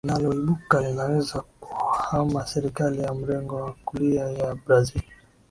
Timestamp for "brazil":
4.55-5.01